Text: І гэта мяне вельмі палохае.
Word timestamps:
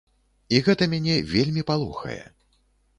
І 0.57 0.61
гэта 0.69 0.87
мяне 0.95 1.19
вельмі 1.37 1.67
палохае. 1.71 2.21